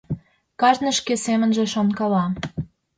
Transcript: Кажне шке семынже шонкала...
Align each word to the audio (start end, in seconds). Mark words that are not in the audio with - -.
Кажне 0.61 0.91
шке 0.99 1.15
семынже 1.25 1.65
шонкала... 1.73 2.25